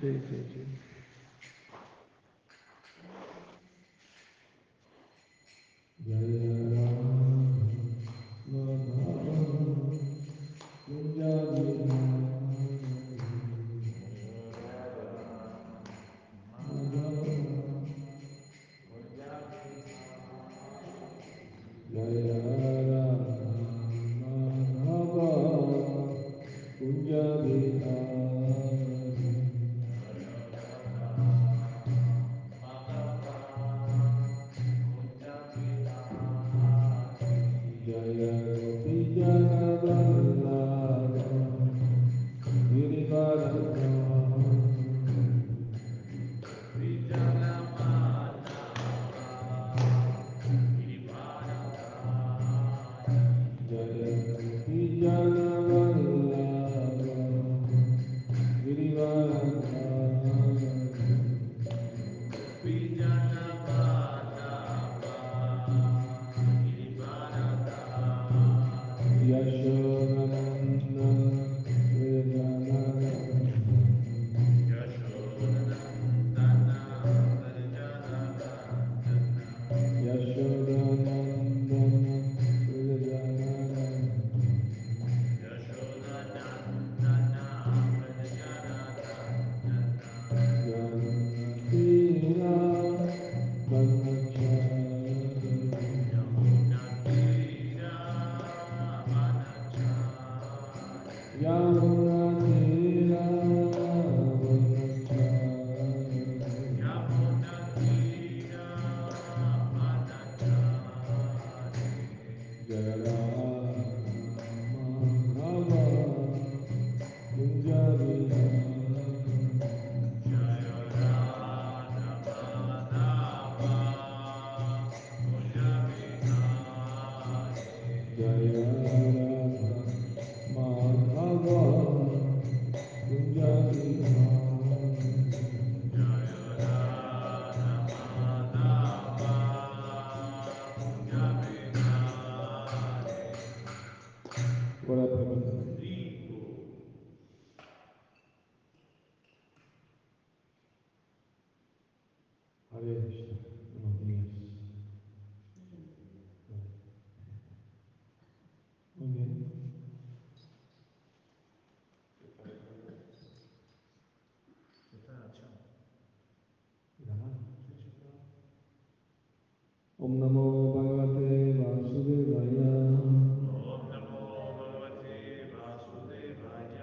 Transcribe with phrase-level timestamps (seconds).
[0.00, 0.66] 对对对。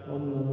[0.08, 0.53] on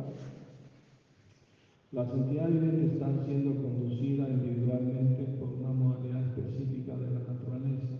[0.00, 0.40] Significado.
[1.92, 7.96] Las entidades vivientes están siendo conducidas individualmente por una modalidad específica de la naturaleza,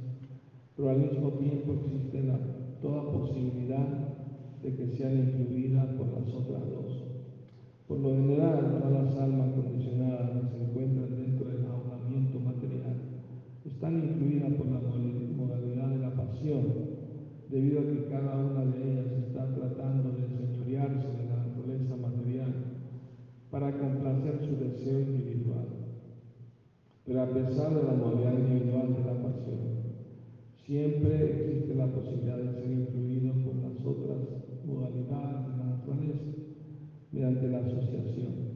[0.76, 2.40] pero al mismo tiempo existe la-
[2.80, 3.88] toda posibilidad
[4.62, 7.02] de que sean incluidas por las otras dos.
[7.88, 12.94] Por lo general, todas las almas condicionadas que se encuentran dentro del ahondamiento material
[13.64, 16.72] están incluidas por la modalidad de la pasión,
[17.48, 22.52] debido a que cada una de ellas está tratando de señorearse de la naturaleza material
[23.50, 25.66] para complacer su deseo individual.
[27.04, 29.60] Pero a pesar de la modalidad individual de la pasión,
[30.66, 34.18] siempre existe la posibilidad de ser incluidos por las otras
[34.64, 36.30] modalidades de la naturaleza
[37.10, 38.50] mediante la asociación.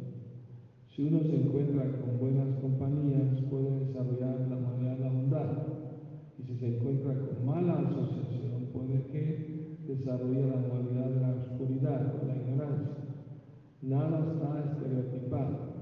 [0.94, 5.50] Si uno se encuentra con buenas compañías, puede desarrollar la modalidad de la bondad.
[6.38, 12.14] Y si se encuentra con mala asociación, puede que desarrolle la modalidad de la oscuridad
[12.14, 12.94] o la ignorancia.
[13.82, 15.73] Nada está estereotipado.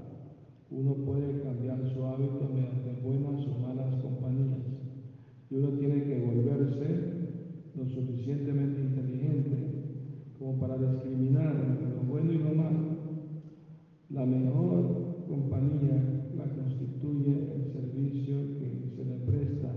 [0.75, 4.57] Uno puede cambiar su hábito mediante buenas o malas compañías.
[5.51, 7.13] Y uno tiene que volverse
[7.75, 9.57] lo suficientemente inteligente
[10.39, 11.53] como para discriminar
[11.95, 12.79] lo bueno y lo malo.
[14.09, 19.75] La mejor compañía la constituye el servicio que se le presta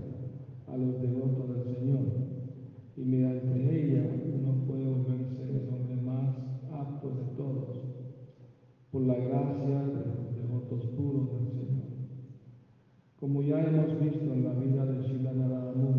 [0.67, 2.05] a los devotos del Señor.
[2.95, 6.35] Y mediante ella uno puede volverse el hombre más
[6.71, 7.81] apto de todos.
[8.89, 10.16] Por la gracia de
[10.95, 11.87] puros del Señor.
[13.19, 15.96] Como ya hemos visto en la vida de Shilanaramu,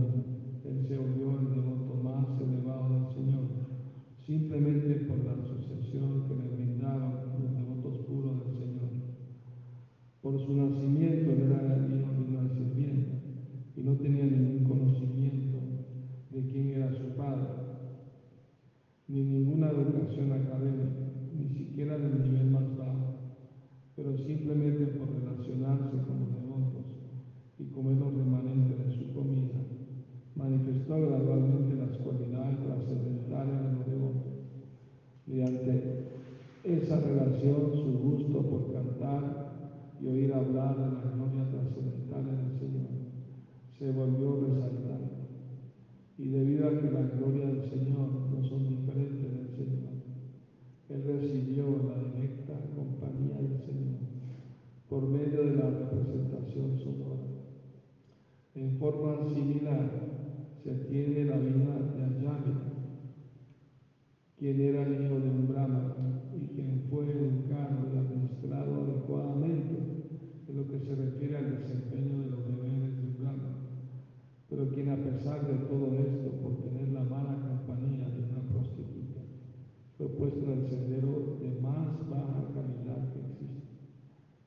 [80.68, 83.68] sendero de más baja calidad que existe,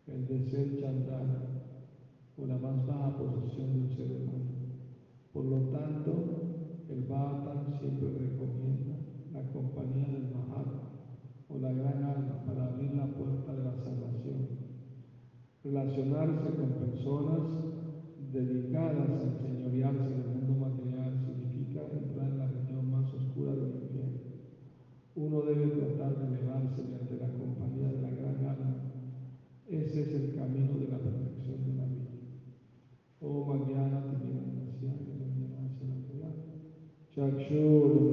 [0.08, 1.52] el de ser chandala,
[2.38, 4.52] o la más baja posición de un ser humano.
[5.34, 6.12] Por lo tanto,
[6.90, 8.98] el Bhagavatam siempre recomienda
[9.34, 10.92] la compañía del Mahatma
[11.50, 14.48] o la gran alma para abrir la puerta de la salvación.
[15.64, 17.42] Relacionarse con personas
[18.32, 23.81] dedicadas a enseñorearse del mundo material significa entrar en la región más oscura del mundo
[25.22, 28.76] uno debe tratar de elevarse mediante la compañía de la gran alma.
[29.70, 32.12] Ese es el camino de la perfección de la vida.
[33.22, 34.92] Oh, mañana tenemos la
[37.14, 38.11] Chakshu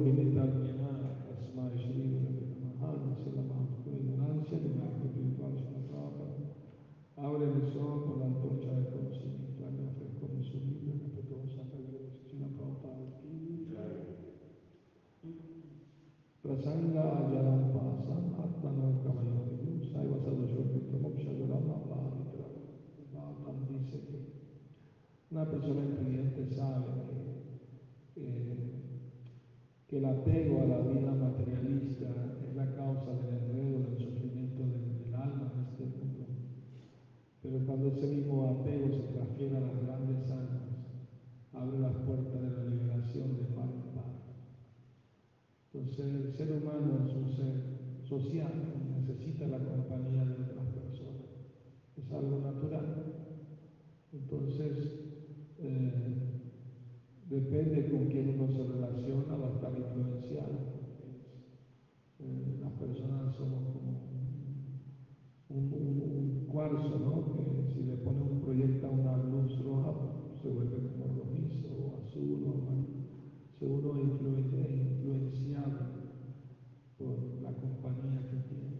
[77.59, 78.79] compañía que tiene.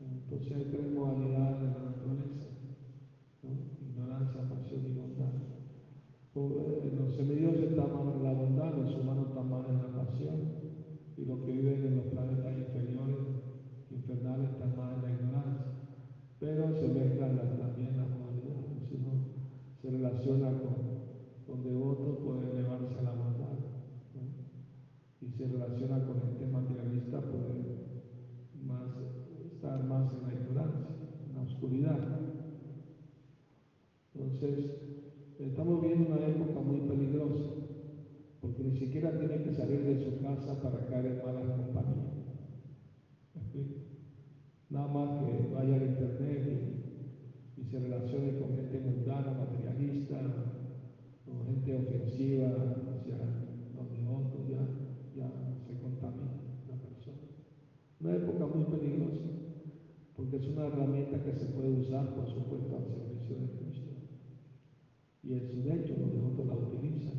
[0.00, 2.48] Entonces hay tres modalidades de la naturaleza.
[3.42, 3.50] ¿no?
[3.80, 5.34] Ignorancia, pasión y bondad.
[6.34, 10.36] En los semidioses está más en la bondad, los humanos están más en la pasión.
[11.16, 11.93] Y los que viven en
[58.04, 59.24] Una época muy peligrosa,
[60.14, 63.92] porque es una herramienta que se puede usar, por supuesto, al servicio de Cristo.
[65.22, 67.16] Y en su hecho, los devotos la utilizan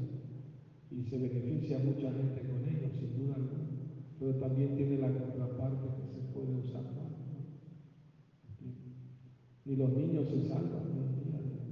[0.92, 3.65] y se beneficia mucha gente con ellos sin duda alguna.
[4.20, 7.18] Pero también tiene la contraparte que se puede usar mal.
[8.62, 9.72] ¿no?
[9.72, 10.94] Y los niños se salvan
[11.25, 11.65] día de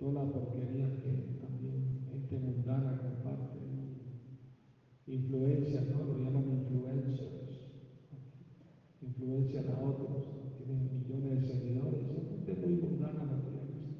[0.00, 3.54] toda la porquería que también gente mundana comparte.
[5.06, 6.02] Influencia, ¿no?
[6.02, 6.63] Lo llaman
[9.14, 10.26] influencian a otros,
[10.58, 13.94] tienen millones de seguidores, son gente muy mundana materialista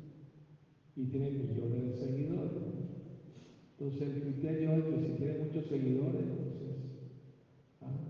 [0.97, 2.51] y tiene millones de seguidores.
[3.79, 6.27] Entonces el criterio es que si tiene muchos seguidores,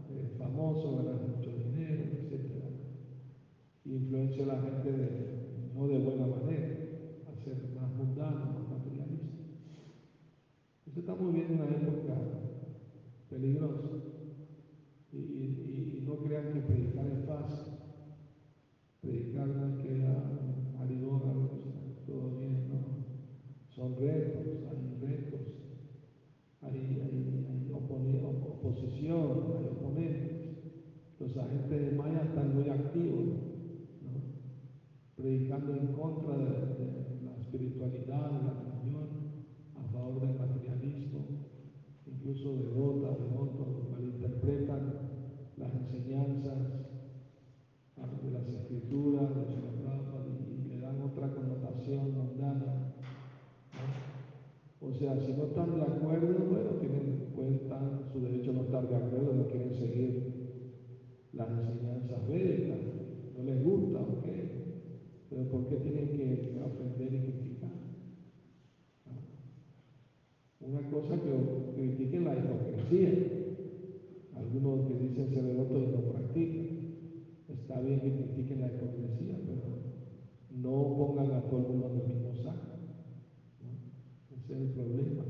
[0.08, 2.40] pues es, famoso, gana mucho dinero, etc.
[3.84, 6.68] Influencia a la gente de, no de buena manera,
[7.26, 9.42] a ser más mundano, más materialista.
[10.86, 12.14] Eso está muy bien una época
[13.28, 14.13] peligrosa
[16.14, 17.72] no crean que predicar es fácil.
[19.00, 20.22] Predicar no queda
[20.78, 21.50] alidógaros,
[22.06, 23.04] todo bien, no.
[23.68, 25.40] Son retos, hay retos,
[26.60, 27.10] hay,
[27.72, 30.54] oposición, hay oponentes.
[31.18, 33.24] Los agentes de Maya están muy activos,
[34.02, 34.22] ¿no?
[35.16, 39.08] predicando en contra de, la espiritualidad, de la religión,
[39.74, 41.26] a favor del materialismo,
[42.06, 45.03] incluso devota, devotos, malinterpretan
[45.56, 46.84] las enseñanzas
[48.24, 52.94] de las escrituras, de Prabhupada, y, le dan otra connotación mundana.
[54.80, 54.88] ¿no?
[54.88, 58.88] O sea, si no están de acuerdo, bueno, tienen, en su derecho a no estar
[58.88, 60.32] de acuerdo, no quieren seguir
[61.32, 62.78] las enseñanzas védicas,
[63.36, 64.26] no les gusta, ok,
[65.30, 67.70] pero ¿por qué tienen que ofender y criticar?
[70.60, 73.10] Una cosa que critiquen la hipocresía,
[74.36, 76.74] algunos que dicen ser devotos y no practican,
[77.48, 79.62] está bien que critiquen la hipocresía, pero
[80.50, 82.76] no pongan a todo el mundo en el mismo saco.
[83.62, 84.36] ¿no?
[84.36, 85.24] Ese es el problema.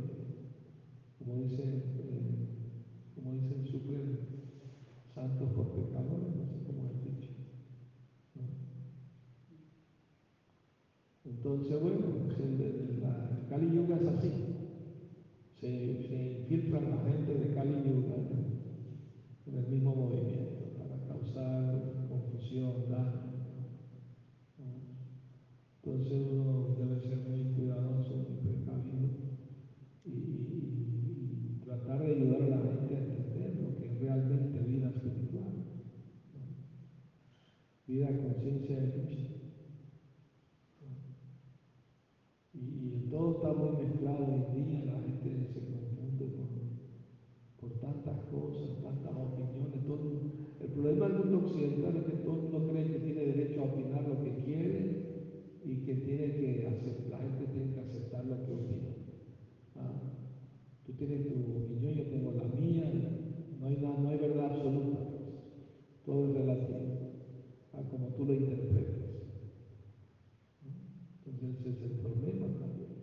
[1.18, 2.48] Como dicen, eh,
[3.14, 4.18] como dicen, sufren
[5.14, 7.30] santos por pecadores, no sé cómo es dicho.
[8.34, 8.42] ¿no?
[11.24, 11.98] Entonces, bueno,
[12.38, 14.30] el, el, la, el Kali Yuga es así.
[15.60, 18.14] Se, se infiltran la gente de Kali Yuga
[19.46, 19.94] en el mismo
[20.78, 23.20] para causar confusión, daño.
[24.58, 24.80] ¿no?
[25.82, 29.10] Entonces uno debe ser muy cuidadoso, muy precavido
[30.04, 34.58] y, y, y tratar de ayudar a la gente a entender lo que es realmente
[34.60, 35.52] vida espiritual.
[36.32, 36.40] ¿no?
[37.86, 39.28] Vida conciencia de Krishna.
[42.54, 46.48] Y, y, todo está muy mezclado hoy en día, la gente se confunde por,
[47.58, 47.78] por
[48.22, 49.84] cosas, tantas opiniones.
[49.86, 49.98] Todo,
[50.60, 53.64] el problema del mundo occidental es que todo el mundo cree que tiene derecho a
[53.64, 54.86] opinar lo que quiere
[55.64, 58.90] y que tiene que aceptar, la gente tiene que aceptar lo que opina.
[59.76, 60.00] ¿Ah?
[60.84, 62.84] Tú tienes tu opinión, yo tengo la mía,
[63.60, 64.98] no hay, nada, no hay verdad absoluta,
[66.04, 67.04] todo es relativo
[67.72, 69.04] a como tú lo interpretes.
[71.24, 72.94] Entonces ese es el problema también.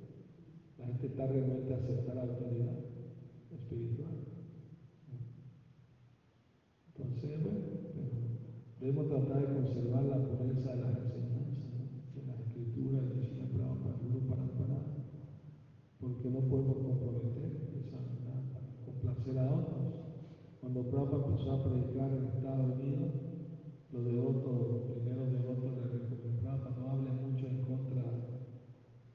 [0.78, 2.78] La gente está renuente a aceptar la autoridad
[3.52, 4.14] espiritual.
[6.88, 7.60] Entonces, bueno,
[8.82, 11.86] debemos tratar de conservar la pureza de las enseñanzas, ¿no?
[12.18, 14.82] de las escrituras, de Prabhupada, Guru Parampara,
[16.02, 19.86] porque no podemos comprometer esa para complacer a otros.
[20.60, 23.12] Cuando Prabhupada empezó a predicar en Estados Unidos,
[23.94, 28.02] los devotos le recomendaron, Prabhupada no hable mucho en contra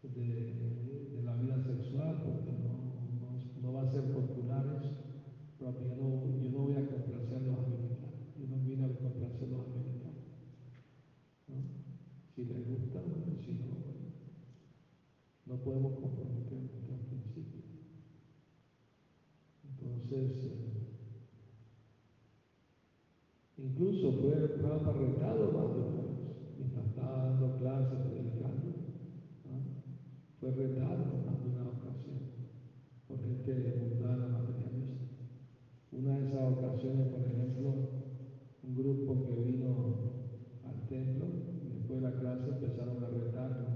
[0.02, 2.86] de, de la vida sexual, porque no,
[3.18, 5.06] no, no va a ser popular eso.
[5.58, 8.88] Pero yo no, yo no voy a complacer a los americanos, yo no vine a
[8.88, 10.24] complacer a los americanos.
[11.48, 11.54] ¿no?
[12.34, 14.12] Si les gusta, bueno, si no, bueno,
[15.46, 17.64] no podemos comprometer nuestros principios.
[19.64, 20.86] Entonces, eh,
[23.56, 26.20] incluso fue Prabhupada retado más de una vez,
[26.58, 28.76] mientras estaba dando clases, predicando,
[29.48, 29.56] ¿no?
[30.38, 32.20] fue retado más de una ocasión
[33.08, 34.66] por gente mundana, materialista.
[35.92, 37.74] Una de esas ocasiones, por ejemplo,
[38.62, 39.96] un grupo que vino
[40.64, 41.26] al templo
[41.64, 43.66] y después de la clase empezaron a retarlo.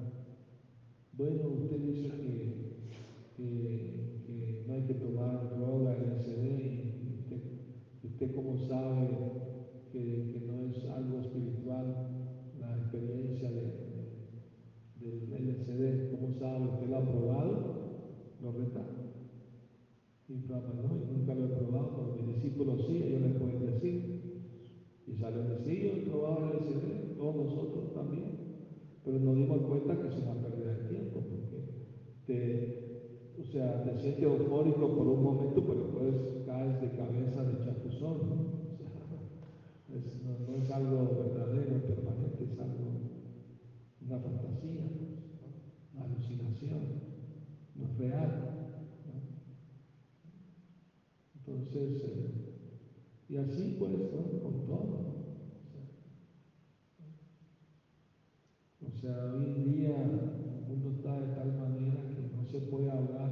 [1.14, 2.90] Bueno, usted dice que,
[3.36, 7.40] que, que no hay que tomar droga, LSD, y usted,
[8.04, 9.08] usted cómo sabe
[9.92, 12.26] que, que, no es algo espiritual
[12.60, 13.62] la experiencia de,
[15.00, 16.66] de, del LSD, ¿cómo sabe?
[16.66, 17.80] ¿Usted lo ha probado?
[18.42, 19.00] Lo retaron.
[20.30, 23.66] Y Prabhupada no, yo nunca lo he probado, pero mis discípulos sí, ellos les pueden
[23.66, 24.20] decir.
[25.08, 28.30] Y salen de sí, yo he probado el LSD, todos nosotros también.
[29.04, 31.62] Pero nos dimos cuenta que es una pérdida de tiempo, porque
[32.26, 32.80] te,
[33.40, 36.14] o sea, te sientes eufórico por un momento, pero después
[36.46, 38.18] caes de cabeza de chapuzón.
[38.28, 38.36] ¿no?
[38.68, 38.92] O sea,
[40.22, 42.92] no, no, es algo verdadero, permanente, es algo,
[44.00, 45.30] una fantasía, ¿no?
[45.94, 46.80] una alucinación,
[47.74, 48.60] no es real.
[51.34, 52.30] Entonces, eh,
[53.28, 54.40] y así pues, ¿no?
[54.42, 55.19] con todo.
[59.00, 59.96] O sea, hoy en día
[60.44, 63.30] el mundo está de tal manera que no se puede hablar,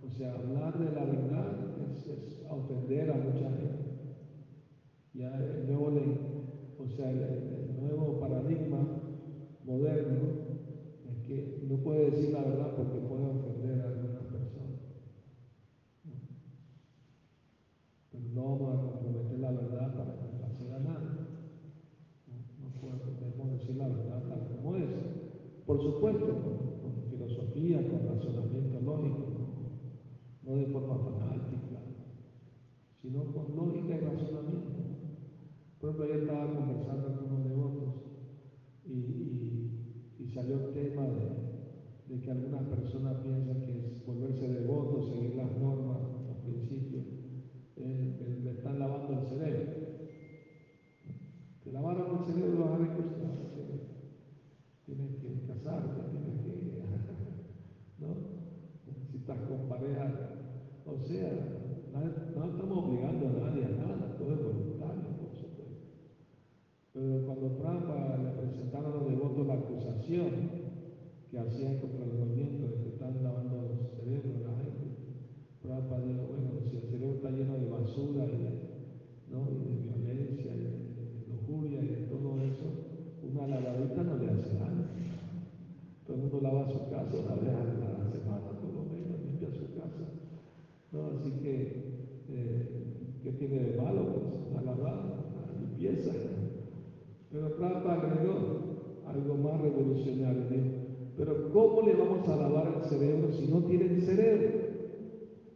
[0.00, 2.08] o sea, hablar de la verdad es,
[2.48, 3.84] ofender a mucha gente.
[5.12, 5.90] Ya el nuevo,
[6.78, 8.88] o sea, el, nuevo paradigma
[9.62, 10.30] moderno
[11.04, 14.80] es que no puede decir la verdad porque puede ofender a algunas personas.
[18.10, 21.12] Pero no vamos a comprometer la verdad para complacer a nadie.
[22.24, 22.70] No, no
[23.18, 25.10] podemos decir la verdad tal como es.
[25.70, 26.26] Por supuesto,
[26.82, 29.22] con, filosofía, con razonamiento lógico,
[30.42, 31.78] no, de forma fanática,
[33.00, 34.82] sino con lógica y razonamiento.
[35.78, 37.94] Por ejemplo, yo estaba conversando con unos devotos
[38.84, 45.56] y, salió el tema de, que algunas personas piensan que es volverse devoto, seguir las
[45.56, 47.06] normas, los principios,
[47.76, 49.70] eh, le están lavando el cerebro.
[51.62, 53.19] Te lavaron el cerebro a Krishna,
[59.10, 60.10] Si estás con pareja,
[60.86, 61.30] o sea,
[61.92, 62.00] no
[62.46, 65.90] estamos obligando a nadie a nada, todo es voluntario, por supuesto.
[66.94, 70.30] Pero cuando Prabhupada le presentaron a los devotos la acusación
[71.30, 74.96] que hacían contra el movimiento de que están lavando los cerebros a la gente,
[75.62, 78.50] Prabhupada dijo, bueno, si el cerebro está lleno de basura y de,
[79.28, 79.46] ¿no?
[79.50, 80.70] y de violencia y de, de
[81.28, 82.64] lujuria y de todo eso,
[83.22, 84.86] una lavadita no le hace daño.
[86.06, 87.64] Todo el mundo lava su casa una vez a
[87.98, 90.02] la semana, por lo menos, limpia su casa.
[90.92, 91.06] ¿no?
[91.16, 91.52] Así que,
[92.28, 92.68] eh,
[93.22, 94.14] ¿qué tiene de malo?
[94.14, 96.12] Pues una lavada, una limpieza.
[97.30, 98.36] Pero Prabhupada agregó
[99.06, 100.48] algo más revolucionario.
[100.50, 100.70] Dijo,
[101.16, 104.70] pero ¿cómo le vamos a lavar el cerebro si no tienen cerebro?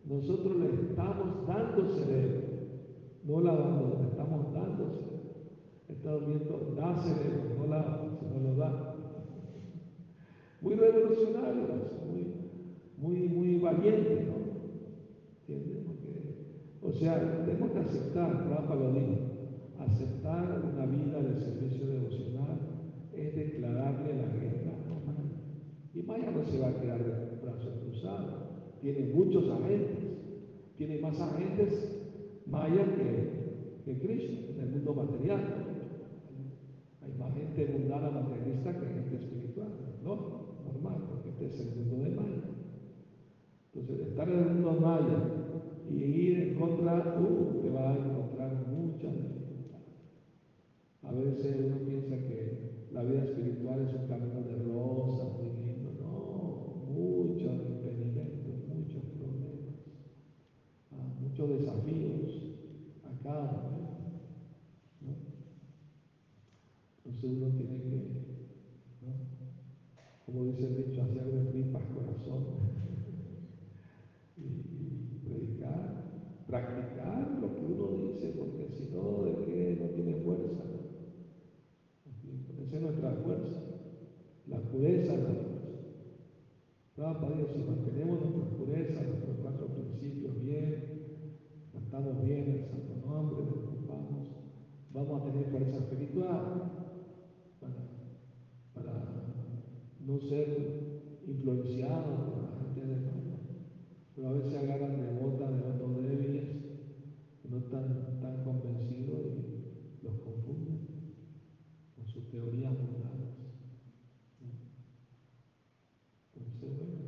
[0.04, 2.40] Nosotros le estamos dando cerebro,
[3.24, 5.14] no lavando, le estamos dando cerebro.
[5.88, 8.94] Estamos viendo, da cerebro, no lava, sino lo da.
[10.60, 11.62] Muy revolucionario,
[12.06, 12.34] muy,
[12.96, 14.34] muy, muy valiente, ¿no?
[15.46, 15.84] ¿Entiendes?
[15.86, 16.34] Porque,
[16.82, 19.14] o sea, tenemos que aceptar, Rafa lo dijo,
[19.78, 22.58] aceptar una vida de servicio devocional
[23.12, 25.30] es declararle la guerra a Maya.
[25.94, 28.34] Y Maya no se va a quedar de brazos cruzados,
[28.80, 29.98] tiene muchos agentes,
[30.76, 32.00] tiene más agentes
[32.46, 35.40] Maya que, que Krishna en el mundo material.
[37.02, 39.68] Hay más gente mundana materialista que gente espiritual,
[40.04, 40.14] ¿no?
[40.64, 42.54] Normal, porque este es el mundo de Maya.
[43.74, 45.18] Entonces, estar en el mundo maya
[45.90, 50.14] y ir en contra, uh, te va a encontrar muchas dificultades.
[51.02, 55.90] A veces uno piensa que la vida espiritual es un camino de rosa, muy lindo.
[56.00, 59.74] No, muchos impedimentos, muchos problemas,
[61.46, 62.40] desafíos
[63.04, 63.74] a cada momento.
[67.04, 68.24] Entonces uno tiene que,
[70.26, 72.44] como dice el dicho, hacer de tripas corazón
[74.36, 80.62] y, predicar, practicar lo que uno dice, porque si no, ¿de qué no tiene fuerza?
[82.62, 83.60] Esa es nuestra fuerza,
[84.48, 85.54] la pureza es la fuerza.
[86.96, 89.66] Prabhupada si mantenemos nuestra pureza, nuestros cuatro
[91.94, 94.26] tratamos bien el santo nombre, ocupamos,
[94.92, 96.72] vamos a tener fuerza espiritual
[97.60, 97.86] para,
[98.74, 98.94] para
[100.04, 103.38] no ser influenciados por la gente de Maya
[104.16, 106.44] pero a veces agarran devotas, devotos débiles,
[107.40, 109.20] que no están tan convencidos
[110.00, 110.80] y los confunden
[111.94, 113.34] con sus teorías mundanas.
[116.34, 117.02] Entonces, bueno,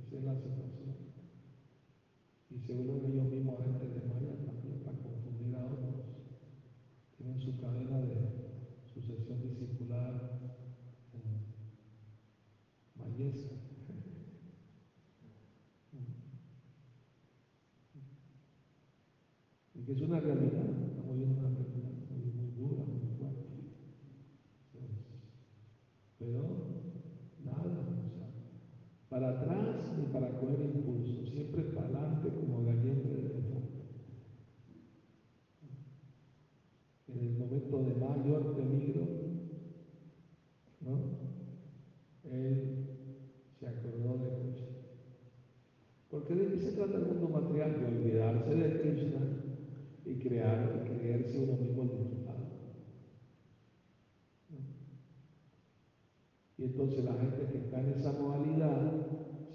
[0.00, 0.76] esa es la situación.
[2.56, 6.06] Y se vuelven ellos mismos agentes de Maya también para confundir a otros.
[7.18, 8.16] Tienen su cadena de
[8.94, 10.40] sucesión discipular
[11.12, 11.18] eh,
[12.94, 13.56] mayesca.
[19.74, 23.46] Y que es una realidad, estamos viendo una realidad muy, muy dura, muy fuerte.
[26.18, 26.42] Pero
[27.42, 28.28] nada, o sea,
[29.08, 33.86] para atrás ni para coger impulso, siempre para adelante como gallina de elefante.
[37.08, 39.06] En el momento de mayor peligro,
[40.82, 40.98] ¿no?
[42.30, 42.86] Él
[43.58, 44.66] se acordó de Krishna.
[46.10, 47.80] Porque de qué se trata el mundo material?
[47.80, 49.36] De olvidarse de Krishna
[50.06, 52.38] y crear y creerse uno mismo el disfrutado.
[54.50, 54.58] ¿no?
[56.56, 58.92] Y entonces la gente que está en esa modalidad,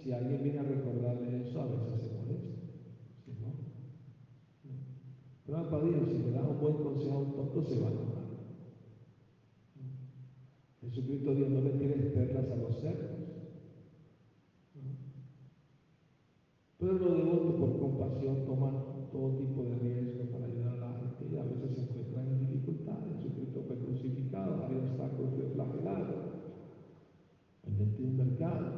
[0.03, 2.65] si alguien viene a recordarle eso, a veces se molesta.
[3.23, 4.79] Si no, ¿no?
[5.45, 7.91] Pero para Dios, si le das un buen consejo a un tonto, se va a
[7.91, 8.21] enojar.
[10.81, 13.21] Jesucristo Dios no le tires perlas a los cerdos.
[16.77, 21.27] Pero los devotos por compasión toman todo tipo de riesgo para ayudar a la gente
[21.31, 23.17] y a veces se encuentran en dificultades.
[23.17, 26.13] Jesucristo fue crucificado, varios obstáculos fue flagelado,
[27.67, 28.73] en 21 mercados,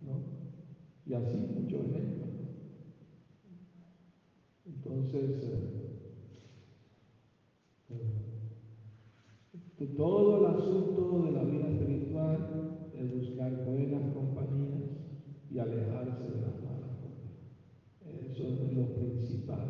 [0.00, 0.22] ¿no?
[1.04, 2.30] Y así muchos ejemplos.
[4.64, 5.44] Entonces,
[7.90, 8.30] eh,
[10.00, 12.40] todo el asunto de la vida espiritual
[12.96, 14.80] es buscar buenas compañías
[15.50, 17.44] y alejarse de las malas compañías.
[18.32, 19.68] Eso es lo principal.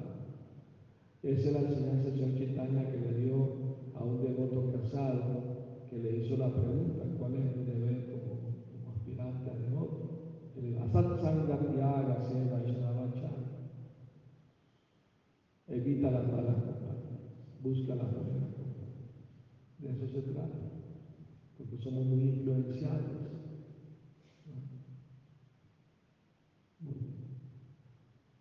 [1.24, 3.50] Esa es la enseñanza de Chaitanya que le dio
[3.92, 5.42] a un devoto casado
[5.90, 8.30] que le hizo la pregunta, ¿cuál es mi deber como
[10.92, 13.50] Satsangatiaga se Vaishnavachara.
[15.66, 17.24] Evita las malas compañías,
[17.58, 18.29] busca las buenas
[20.10, 20.58] se trata,
[21.56, 23.06] porque somos muy influenciados.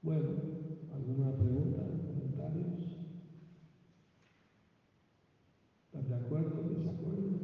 [0.02, 0.34] Bueno,
[0.90, 1.78] ¿alguna pregunta,
[2.08, 2.98] comentarios?
[5.86, 7.40] ¿Están de acuerdo, desacuerdo?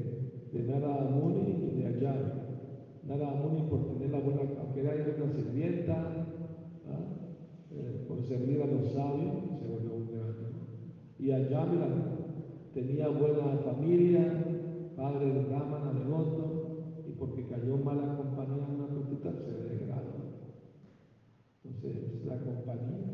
[0.52, 2.48] de Nara Muni y de Ayar.
[3.04, 6.27] Nara Muni por tener la buena, aunque era una sirvienta.
[8.38, 10.36] A los sabios, se volvió un gran.
[11.18, 11.88] Y Ayar, mira,
[12.72, 15.92] tenía buena familia, padre de Brahmana,
[17.08, 20.38] y porque cayó mala compañía en una prostituta se degradó.
[21.66, 23.08] Entonces, la compañía.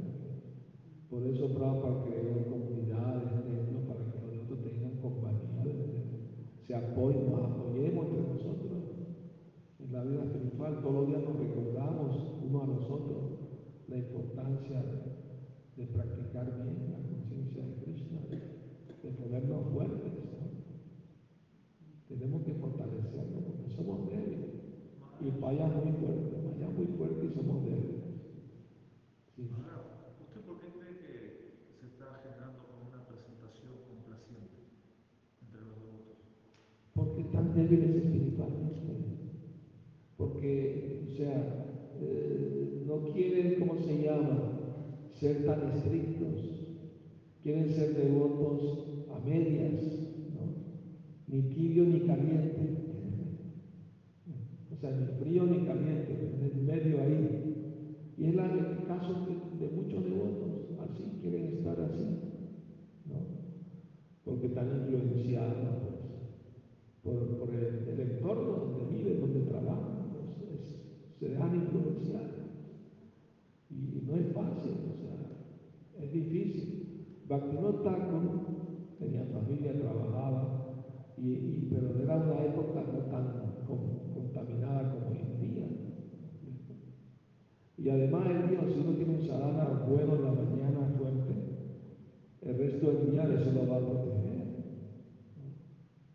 [1.10, 5.64] Por eso Prabhupada creó comunidades, templos, para que los devotos tengan compañía,
[6.68, 8.78] se apoyen, nos apoyemos entre nosotros.
[9.80, 13.44] En la vida espiritual todos los días nos recordamos uno a los otros
[13.94, 14.84] la importancia
[15.76, 18.20] de, practicar bien la conciencia de Krishna,
[19.02, 20.14] de ponernos fuertes.
[20.14, 20.48] ¿no?
[22.08, 24.54] Tenemos que fortalecernos porque somos débiles.
[25.20, 28.04] Y Paya es muy fuerte, Maya es muy fuerte y somos débiles.
[29.36, 29.50] Sí.
[30.22, 31.14] ¿usted por qué cree que
[31.80, 34.70] se está generando como una presentación complaciente
[35.42, 36.18] entre los devotos?
[36.96, 38.74] porque están débiles espiritualmente.
[40.18, 41.66] Porque, o sea,
[42.00, 44.53] eh, no quieren, ¿cómo se llama?,
[45.20, 46.66] ser tan estrictos.
[47.44, 50.00] Quieren ser devotos a medias.
[51.28, 52.84] Ni tibio ni caliente.
[54.74, 57.54] O sea, ni frío ni caliente, en el medio ahí.
[58.18, 59.14] Y es el caso
[59.60, 62.06] de, muchos devotos, así quieren estar así,
[63.06, 63.16] ¿no?
[64.26, 65.58] Porque están influenciados
[67.04, 72.33] pues, por, el, entorno donde viven, donde trabajan, pues, es- se dejan influenciar.
[74.06, 75.18] No es fácil, o sea,
[75.94, 76.78] es difícil.
[77.24, 78.34] Bhaktivinoda Thakur
[78.98, 80.52] tenía familia, trabajaba,
[81.16, 85.70] y, pero era una época no tan con- contaminada como hoy en día.
[87.78, 91.44] Y además el día, si uno tiene un sadhana bueno en la mañana fuerte,
[92.42, 94.48] el resto del día eso lo va a proteger,
[95.36, 95.56] ¿no?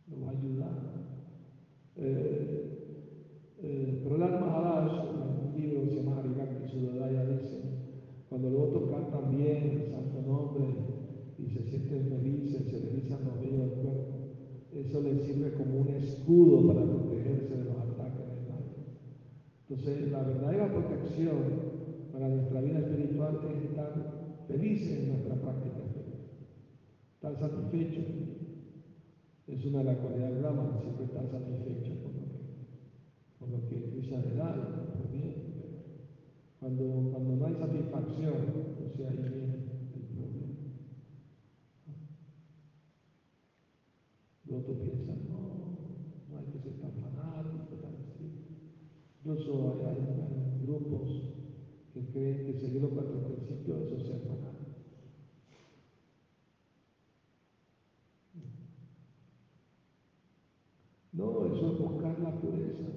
[0.06, 0.82] lo va a ayudar.
[1.94, 2.64] Eh,
[3.56, 7.70] eh, Prahlad Maharaj, en un libro que se llama Haribhakti Sudadaya, dice,
[8.26, 10.82] cuando los otros cantan bien el santo nombre
[11.36, 14.22] y se sienten felices, se les erizan los vellos del cuerpo,
[14.70, 18.64] eso les sirve como un escudo para protegerse de los ataques del mal.
[19.62, 21.60] Entonces, la verdadera protección
[22.10, 24.04] para nuestra vida espiritual es estar
[24.46, 26.34] felices en nuestra práctica espiritual,
[27.14, 28.06] estar satisfechos.
[29.46, 32.46] Es una de las cualidades de Brahman, siempre estar satisfechos con lo que,
[33.38, 34.60] con lo que Krishna le da,
[34.92, 35.42] por bien.
[36.58, 40.54] Cuando, cuando no hay satisfacción, o sea, ahí viene el problema.
[44.44, 45.94] Los otros piensan, no,
[46.26, 48.52] no hay que ser tan fanático, tan estricto.
[49.18, 51.24] Incluso hay, hay, hay grupos
[51.90, 54.82] que creen que seguir los cuatro principios eso es ser fanático.
[61.18, 62.88] No, eso es buscar la pureza.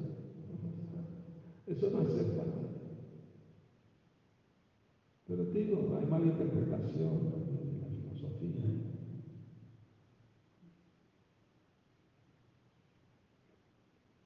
[1.65, 2.95] Eso no es ser fanático.
[5.23, 8.71] Pero digo, hay mala interpretación de la filosofía.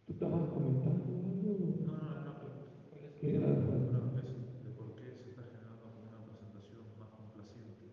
[0.05, 1.75] ¿Tú estabas comentando algo?
[1.83, 2.85] No, no, pregunta.
[3.17, 3.55] ¿Qué era?
[3.81, 4.25] Una vez
[4.61, 7.91] de por qué se está generando como una presentación más complaciente.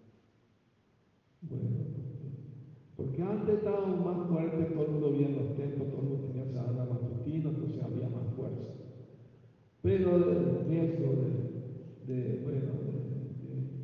[1.41, 2.33] Bueno, porque,
[2.95, 6.21] porque antes estábamos más fuertes, todo el mundo vivía en los templos, todo el mundo
[6.21, 8.73] tenía sadhana matutino, entonces había más fuerza.
[9.81, 12.43] Pero el de,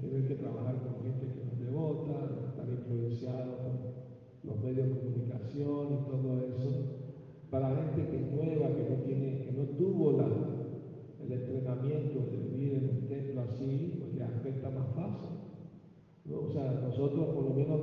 [0.00, 4.88] tener que trabajar con gente que no es devota, de estar influenciado por los medios
[4.88, 6.70] de comunicación y todo eso,
[7.50, 10.10] para gente que es nueva, que no tiene, que no tuvo
[11.20, 15.28] el entrenamiento de vivir en un templo así, pues le afecta más fácil.
[16.30, 17.80] O sea, nosotros por lo menos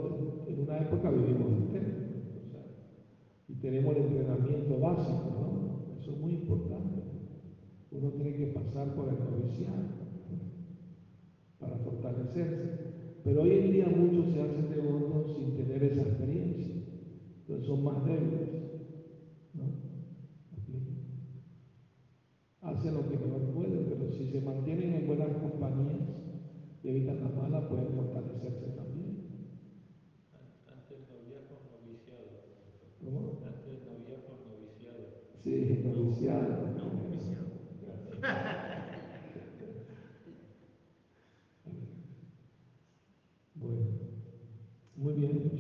[0.48, 2.06] en una época vivimos en templo,
[3.48, 5.32] y tenemos el entrenamiento básico.
[6.00, 7.05] Eso es muy importante.
[7.96, 9.86] Uno tiene que pasar por el noviciado
[11.58, 12.70] para fortalecerse.
[13.24, 16.74] Pero hoy en día muchos se hacen de devotos sin tener esa experiencia.
[17.42, 18.52] Entonces son más débiles.
[19.54, 19.74] ¿no?
[22.62, 26.04] Hacen lo que mejor pueden, pero si se mantienen en buenas compañías
[26.84, 29.18] y evitan las malas, pueden fortalecerse también.
[30.68, 32.42] Antes novia con noviciado.
[33.00, 33.32] ¿Cómo?
[33.44, 35.08] Antes novia con noviciado.
[35.44, 36.65] Sí, noviciado
[43.54, 43.88] bueno,
[44.96, 45.55] muy bien.